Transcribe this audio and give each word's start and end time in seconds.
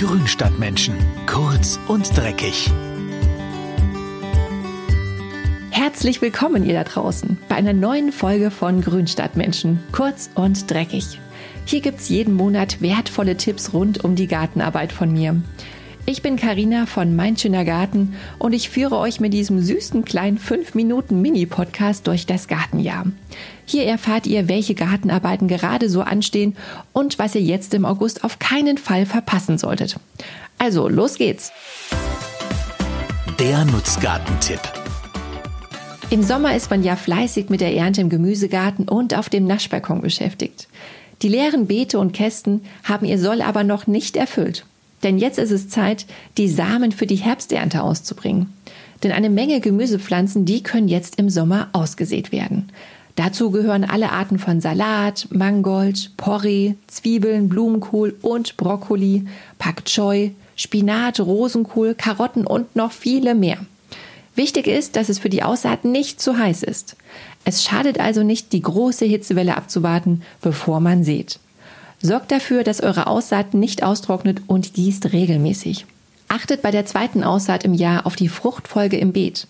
Grünstadtmenschen. 0.00 0.96
Kurz 1.26 1.78
und 1.86 2.16
dreckig. 2.16 2.70
Herzlich 5.70 6.22
willkommen, 6.22 6.64
ihr 6.64 6.72
da 6.72 6.84
draußen, 6.84 7.36
bei 7.50 7.56
einer 7.56 7.74
neuen 7.74 8.10
Folge 8.10 8.50
von 8.50 8.80
Grünstadtmenschen. 8.80 9.78
Kurz 9.92 10.30
und 10.34 10.70
dreckig. 10.70 11.20
Hier 11.66 11.82
gibt's 11.82 12.08
jeden 12.08 12.32
Monat 12.32 12.80
wertvolle 12.80 13.36
Tipps 13.36 13.74
rund 13.74 14.02
um 14.02 14.16
die 14.16 14.26
Gartenarbeit 14.26 14.90
von 14.90 15.12
mir. 15.12 15.42
Ich 16.06 16.22
bin 16.22 16.36
Karina 16.36 16.86
von 16.86 17.14
Mein 17.14 17.36
Schöner 17.36 17.64
Garten 17.64 18.16
und 18.38 18.52
ich 18.52 18.70
führe 18.70 18.96
euch 18.96 19.20
mit 19.20 19.32
diesem 19.32 19.62
süßen 19.62 20.04
kleinen 20.04 20.38
5 20.38 20.74
Minuten 20.74 21.20
Mini-Podcast 21.22 22.06
durch 22.06 22.26
das 22.26 22.48
Gartenjahr. 22.48 23.06
Hier 23.64 23.84
erfahrt 23.84 24.26
ihr, 24.26 24.48
welche 24.48 24.74
Gartenarbeiten 24.74 25.46
gerade 25.46 25.88
so 25.88 26.00
anstehen 26.00 26.56
und 26.92 27.18
was 27.18 27.34
ihr 27.34 27.42
jetzt 27.42 27.74
im 27.74 27.84
August 27.84 28.24
auf 28.24 28.38
keinen 28.38 28.78
Fall 28.78 29.06
verpassen 29.06 29.58
solltet. 29.58 30.00
Also, 30.58 30.88
los 30.88 31.16
geht's! 31.16 31.52
Der 33.38 33.64
Nutzgartentipp. 33.66 34.60
Im 36.10 36.24
Sommer 36.24 36.56
ist 36.56 36.70
man 36.70 36.82
ja 36.82 36.96
fleißig 36.96 37.50
mit 37.50 37.60
der 37.60 37.74
Ernte 37.74 38.00
im 38.00 38.08
Gemüsegarten 38.08 38.88
und 38.88 39.14
auf 39.14 39.28
dem 39.28 39.46
Naschbalkon 39.46 40.00
beschäftigt. 40.00 40.66
Die 41.22 41.28
leeren 41.28 41.66
Beete 41.66 41.98
und 42.00 42.12
Kästen 42.12 42.62
haben 42.82 43.06
ihr 43.06 43.18
Soll 43.18 43.42
aber 43.42 43.62
noch 43.62 43.86
nicht 43.86 44.16
erfüllt. 44.16 44.64
Denn 45.02 45.18
jetzt 45.18 45.38
ist 45.38 45.50
es 45.50 45.68
Zeit, 45.68 46.06
die 46.36 46.48
Samen 46.48 46.92
für 46.92 47.06
die 47.06 47.16
Herbsternte 47.16 47.82
auszubringen. 47.82 48.52
Denn 49.02 49.12
eine 49.12 49.30
Menge 49.30 49.60
Gemüsepflanzen, 49.60 50.44
die 50.44 50.62
können 50.62 50.88
jetzt 50.88 51.18
im 51.18 51.30
Sommer 51.30 51.68
ausgesät 51.72 52.32
werden. 52.32 52.70
Dazu 53.16 53.50
gehören 53.50 53.84
alle 53.84 54.12
Arten 54.12 54.38
von 54.38 54.60
Salat, 54.60 55.28
Mangold, 55.30 56.16
Porree, 56.16 56.74
Zwiebeln, 56.86 57.48
Blumenkohl 57.48 58.16
und 58.22 58.56
Brokkoli, 58.56 59.26
Pak 59.58 59.84
Choi, 59.84 60.32
Spinat, 60.56 61.20
Rosenkohl, 61.20 61.94
Karotten 61.94 62.46
und 62.46 62.76
noch 62.76 62.92
viele 62.92 63.34
mehr. 63.34 63.58
Wichtig 64.36 64.66
ist, 64.66 64.96
dass 64.96 65.08
es 65.08 65.18
für 65.18 65.28
die 65.28 65.42
Aussaat 65.42 65.84
nicht 65.84 66.20
zu 66.20 66.38
heiß 66.38 66.62
ist. 66.62 66.96
Es 67.44 67.64
schadet 67.64 67.98
also 67.98 68.22
nicht, 68.22 68.52
die 68.52 68.62
große 68.62 69.04
Hitzewelle 69.04 69.56
abzuwarten, 69.56 70.22
bevor 70.40 70.80
man 70.80 71.04
sät. 71.04 71.38
Sorgt 72.02 72.32
dafür, 72.32 72.64
dass 72.64 72.82
eure 72.82 73.06
Aussaat 73.06 73.52
nicht 73.54 73.82
austrocknet 73.82 74.42
und 74.46 74.74
gießt 74.74 75.12
regelmäßig. 75.12 75.86
Achtet 76.28 76.62
bei 76.62 76.70
der 76.70 76.86
zweiten 76.86 77.24
Aussaat 77.24 77.64
im 77.64 77.74
Jahr 77.74 78.06
auf 78.06 78.16
die 78.16 78.28
Fruchtfolge 78.28 78.96
im 78.96 79.12
Beet. 79.12 79.46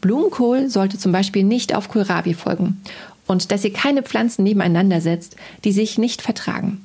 Blumenkohl 0.00 0.68
sollte 0.68 0.98
zum 0.98 1.10
Beispiel 1.10 1.42
nicht 1.42 1.74
auf 1.74 1.88
Kohlrabi 1.88 2.34
folgen 2.34 2.80
und 3.26 3.50
dass 3.50 3.64
ihr 3.64 3.72
keine 3.72 4.02
Pflanzen 4.02 4.44
nebeneinander 4.44 5.00
setzt, 5.00 5.36
die 5.64 5.72
sich 5.72 5.98
nicht 5.98 6.22
vertragen. 6.22 6.84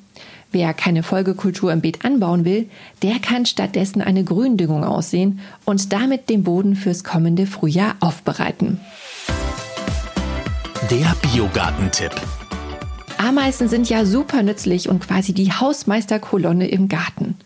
Wer 0.50 0.72
keine 0.72 1.02
Folgekultur 1.02 1.72
im 1.72 1.80
Beet 1.80 2.04
anbauen 2.04 2.44
will, 2.44 2.68
der 3.02 3.18
kann 3.18 3.44
stattdessen 3.46 4.02
eine 4.02 4.24
Gründüngung 4.24 4.84
aussehen 4.84 5.40
und 5.64 5.92
damit 5.92 6.28
den 6.28 6.44
Boden 6.44 6.76
fürs 6.76 7.02
kommende 7.02 7.46
Frühjahr 7.46 7.96
aufbereiten. 8.00 8.80
Der 10.90 11.14
Biogartentipp. 11.22 12.12
Ameisen 13.24 13.68
sind 13.68 13.88
ja 13.88 14.04
super 14.04 14.42
nützlich 14.42 14.90
und 14.90 15.00
quasi 15.00 15.32
die 15.32 15.50
Hausmeisterkolonne 15.50 16.68
im 16.68 16.88
Garten. 16.88 17.36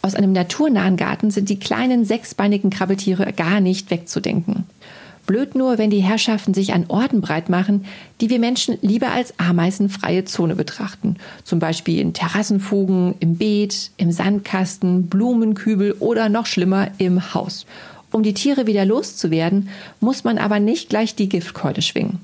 Aus 0.00 0.14
einem 0.14 0.30
naturnahen 0.30 0.96
Garten 0.96 1.32
sind 1.32 1.48
die 1.48 1.58
kleinen 1.58 2.04
sechsbeinigen 2.04 2.70
Krabbeltiere 2.70 3.32
gar 3.32 3.58
nicht 3.58 3.90
wegzudenken. 3.90 4.62
Blöd 5.26 5.56
nur, 5.56 5.76
wenn 5.76 5.90
die 5.90 6.04
Herrschaften 6.04 6.54
sich 6.54 6.72
an 6.72 6.84
Orten 6.86 7.20
breit 7.20 7.48
machen, 7.48 7.84
die 8.20 8.30
wir 8.30 8.38
Menschen 8.38 8.78
lieber 8.80 9.10
als 9.10 9.36
ameisenfreie 9.40 10.24
Zone 10.24 10.54
betrachten. 10.54 11.16
Zum 11.42 11.58
Beispiel 11.58 11.98
in 11.98 12.12
Terrassenfugen, 12.12 13.16
im 13.18 13.36
Beet, 13.36 13.90
im 13.96 14.12
Sandkasten, 14.12 15.08
Blumenkübel 15.08 15.96
oder 15.98 16.28
noch 16.28 16.46
schlimmer 16.46 16.92
im 16.98 17.34
Haus. 17.34 17.66
Um 18.12 18.22
die 18.22 18.34
Tiere 18.34 18.68
wieder 18.68 18.84
loszuwerden, 18.84 19.68
muss 19.98 20.22
man 20.22 20.38
aber 20.38 20.60
nicht 20.60 20.90
gleich 20.90 21.16
die 21.16 21.28
Giftkeule 21.28 21.82
schwingen. 21.82 22.20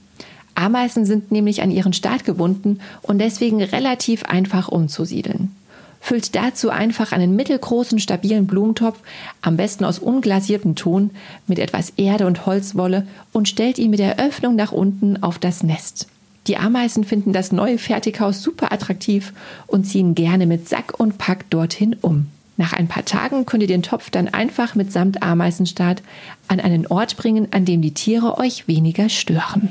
Ameisen 0.60 1.04
sind 1.04 1.32
nämlich 1.32 1.62
an 1.62 1.70
ihren 1.70 1.92
Start 1.92 2.24
gebunden 2.24 2.80
und 3.02 3.18
deswegen 3.18 3.62
relativ 3.62 4.24
einfach 4.24 4.68
umzusiedeln. 4.68 5.54
Füllt 6.00 6.34
dazu 6.34 6.70
einfach 6.70 7.12
einen 7.12 7.36
mittelgroßen, 7.36 7.98
stabilen 7.98 8.46
Blumentopf, 8.46 8.98
am 9.42 9.56
besten 9.56 9.84
aus 9.84 9.98
unglasiertem 9.98 10.74
Ton, 10.74 11.10
mit 11.46 11.58
etwas 11.58 11.92
Erde 11.96 12.26
und 12.26 12.46
Holzwolle 12.46 13.06
und 13.32 13.48
stellt 13.48 13.78
ihn 13.78 13.90
mit 13.90 13.98
der 13.98 14.18
Öffnung 14.18 14.56
nach 14.56 14.72
unten 14.72 15.22
auf 15.22 15.38
das 15.38 15.62
Nest. 15.62 16.08
Die 16.46 16.56
Ameisen 16.56 17.04
finden 17.04 17.32
das 17.32 17.52
neue 17.52 17.76
Fertighaus 17.76 18.42
super 18.42 18.72
attraktiv 18.72 19.34
und 19.66 19.84
ziehen 19.84 20.14
gerne 20.14 20.46
mit 20.46 20.68
Sack 20.68 20.98
und 20.98 21.18
Pack 21.18 21.50
dorthin 21.50 21.94
um. 22.00 22.28
Nach 22.56 22.72
ein 22.72 22.88
paar 22.88 23.04
Tagen 23.04 23.46
könnt 23.46 23.62
ihr 23.62 23.68
den 23.68 23.82
Topf 23.82 24.10
dann 24.10 24.28
einfach 24.28 24.74
mitsamt 24.74 25.22
Ameisenstart 25.22 26.02
an 26.48 26.60
einen 26.60 26.86
Ort 26.86 27.16
bringen, 27.16 27.48
an 27.52 27.64
dem 27.64 27.82
die 27.82 27.94
Tiere 27.94 28.38
euch 28.38 28.68
weniger 28.68 29.08
stören. 29.08 29.70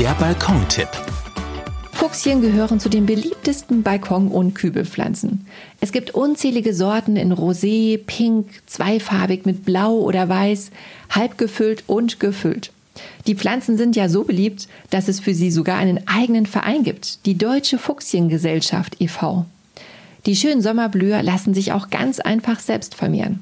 Der 0.00 0.14
Balkontipp. 0.14 0.88
Fuchsien 1.92 2.40
gehören 2.40 2.80
zu 2.80 2.88
den 2.88 3.04
beliebtesten 3.04 3.82
Balkon- 3.82 4.30
und 4.30 4.54
Kübelpflanzen. 4.54 5.46
Es 5.82 5.92
gibt 5.92 6.14
unzählige 6.14 6.72
Sorten 6.72 7.16
in 7.16 7.34
Rosé, 7.34 7.98
Pink, 7.98 8.48
zweifarbig 8.64 9.44
mit 9.44 9.66
Blau 9.66 9.98
oder 9.98 10.26
Weiß, 10.26 10.70
halb 11.10 11.36
gefüllt 11.36 11.84
und 11.86 12.18
gefüllt. 12.18 12.72
Die 13.26 13.34
Pflanzen 13.34 13.76
sind 13.76 13.94
ja 13.94 14.08
so 14.08 14.24
beliebt, 14.24 14.68
dass 14.88 15.06
es 15.06 15.20
für 15.20 15.34
sie 15.34 15.50
sogar 15.50 15.76
einen 15.76 16.08
eigenen 16.08 16.46
Verein 16.46 16.82
gibt, 16.82 17.26
die 17.26 17.36
Deutsche 17.36 17.76
Fuchsiengesellschaft 17.76 19.02
e.V. 19.02 19.44
Die 20.24 20.34
schönen 20.34 20.62
Sommerblüher 20.62 21.22
lassen 21.22 21.52
sich 21.52 21.72
auch 21.72 21.90
ganz 21.90 22.20
einfach 22.20 22.58
selbst 22.60 22.94
vermehren. 22.94 23.40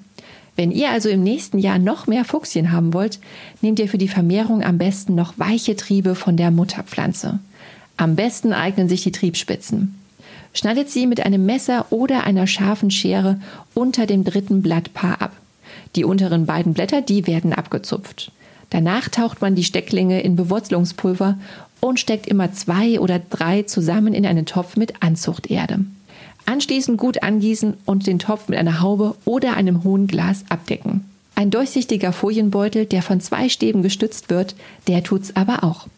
Wenn 0.58 0.72
ihr 0.72 0.90
also 0.90 1.08
im 1.08 1.22
nächsten 1.22 1.60
Jahr 1.60 1.78
noch 1.78 2.08
mehr 2.08 2.24
Fuchsien 2.24 2.72
haben 2.72 2.92
wollt, 2.92 3.20
nehmt 3.60 3.78
ihr 3.78 3.88
für 3.88 3.96
die 3.96 4.08
Vermehrung 4.08 4.64
am 4.64 4.76
besten 4.76 5.14
noch 5.14 5.38
weiche 5.38 5.76
Triebe 5.76 6.16
von 6.16 6.36
der 6.36 6.50
Mutterpflanze. 6.50 7.38
Am 7.96 8.16
besten 8.16 8.52
eignen 8.52 8.88
sich 8.88 9.04
die 9.04 9.12
Triebspitzen. 9.12 9.94
Schneidet 10.52 10.90
sie 10.90 11.06
mit 11.06 11.24
einem 11.24 11.46
Messer 11.46 11.86
oder 11.90 12.24
einer 12.24 12.48
scharfen 12.48 12.90
Schere 12.90 13.38
unter 13.72 14.06
dem 14.06 14.24
dritten 14.24 14.60
Blattpaar 14.60 15.22
ab. 15.22 15.36
Die 15.94 16.02
unteren 16.02 16.44
beiden 16.44 16.74
Blätter, 16.74 17.02
die 17.02 17.28
werden 17.28 17.52
abgezupft. 17.52 18.32
Danach 18.70 19.08
taucht 19.10 19.40
man 19.40 19.54
die 19.54 19.62
Stecklinge 19.62 20.22
in 20.22 20.34
Bewurzelungspulver 20.34 21.38
und 21.78 22.00
steckt 22.00 22.26
immer 22.26 22.52
zwei 22.52 22.98
oder 22.98 23.20
drei 23.20 23.62
zusammen 23.62 24.12
in 24.12 24.26
einen 24.26 24.44
Topf 24.44 24.76
mit 24.76 25.04
Anzuchterde. 25.04 25.84
Anschließend 26.48 26.96
gut 26.96 27.22
angießen 27.22 27.74
und 27.84 28.06
den 28.06 28.18
Topf 28.18 28.48
mit 28.48 28.58
einer 28.58 28.80
Haube 28.80 29.16
oder 29.26 29.54
einem 29.54 29.84
hohen 29.84 30.06
Glas 30.06 30.46
abdecken. 30.48 31.04
Ein 31.34 31.50
durchsichtiger 31.50 32.10
Folienbeutel, 32.10 32.86
der 32.86 33.02
von 33.02 33.20
zwei 33.20 33.50
Stäben 33.50 33.82
gestützt 33.82 34.30
wird, 34.30 34.56
der 34.86 35.02
tut's 35.02 35.36
aber 35.36 35.62
auch. 35.62 35.88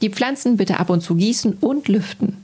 Die 0.00 0.10
Pflanzen 0.10 0.56
bitte 0.56 0.80
ab 0.80 0.90
und 0.90 1.02
zu 1.02 1.14
gießen 1.14 1.52
und 1.60 1.86
lüften. 1.86 2.38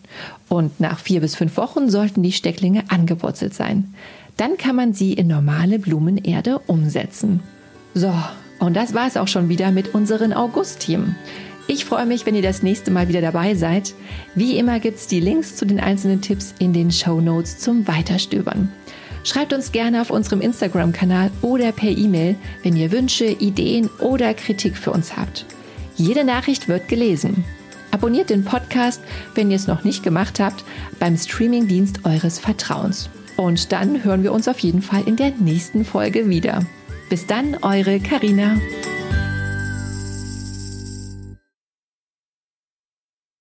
Und 0.49 0.79
nach 0.79 1.01
vier 1.01 1.21
bis 1.21 1.35
fünf 1.35 1.57
Wochen 1.57 1.91
sollten 1.91 2.23
die 2.23 2.31
Stecklinge 2.31 2.85
angewurzelt 2.91 3.55
sein. 3.55 3.93
Dann 4.37 4.57
kann 4.57 4.77
man 4.77 4.95
sie 4.95 5.15
in 5.15 5.27
normale 5.27 5.81
Blumenerde 5.81 6.61
umsetzen. 6.69 7.41
So, 7.93 8.15
und 8.61 8.75
das 8.75 8.95
war 8.95 9.09
es 9.09 9.17
auch 9.17 9.27
schon 9.27 9.49
wieder 9.49 9.73
mit 9.73 9.97
unseren 9.97 10.33
August-Themen. 10.33 11.17
Ich 11.71 11.85
freue 11.85 12.07
mich, 12.07 12.25
wenn 12.25 12.35
ihr 12.35 12.41
das 12.41 12.63
nächste 12.63 12.91
Mal 12.91 13.09
wieder 13.09 13.21
dabei 13.21 13.55
seid. 13.55 13.93
Wie 14.35 14.57
immer 14.57 14.81
gibt 14.81 14.97
es 14.97 15.07
die 15.07 15.21
Links 15.21 15.55
zu 15.55 15.67
den 15.67 15.79
einzelnen 15.79 16.23
Tipps 16.23 16.55
in 16.59 16.73
den 16.73 16.91
Show 16.91 17.21
Notes 17.21 17.59
zum 17.59 17.87
Weiterstöbern. 17.87 18.73
Schreibt 19.23 19.53
uns 19.53 19.71
gerne 19.71 20.01
auf 20.01 20.09
unserem 20.09 20.41
Instagram-Kanal 20.41 21.31
oder 21.43 21.73
per 21.73 21.91
E-Mail, 21.91 22.37
wenn 22.63 22.75
ihr 22.75 22.91
Wünsche, 22.91 23.27
Ideen 23.27 23.91
oder 24.01 24.33
Kritik 24.33 24.79
für 24.79 24.93
uns 24.93 25.19
habt. 25.19 25.45
Jede 25.95 26.25
Nachricht 26.25 26.69
wird 26.69 26.89
gelesen. 26.89 27.45
Abonniert 27.91 28.31
den 28.31 28.45
Podcast, 28.45 29.03
wenn 29.35 29.51
ihr 29.51 29.57
es 29.57 29.67
noch 29.67 29.85
nicht 29.85 30.03
gemacht 30.03 30.41
habt, 30.41 30.65
beim 30.99 31.19
Streamingdienst 31.19 32.07
eures 32.07 32.39
Vertrauens. 32.39 33.11
Und 33.37 33.73
dann 33.73 34.05
hören 34.05 34.23
wir 34.23 34.33
uns 34.33 34.49
auf 34.49 34.61
jeden 34.61 34.81
Fall 34.81 35.03
in 35.07 35.17
der 35.17 35.33
nächsten 35.39 35.85
Folge 35.85 36.31
wieder. 36.31 36.65
Bis 37.11 37.27
dann, 37.27 37.59
eure 37.61 38.01
Karina. 38.01 38.57